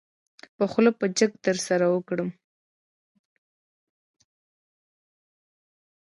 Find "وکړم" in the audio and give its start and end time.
1.89-2.29